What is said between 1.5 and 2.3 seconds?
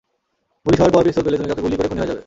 গুলি করে খুনি হয়ে যাবে।